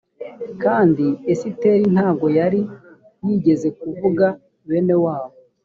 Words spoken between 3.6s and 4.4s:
kuvuga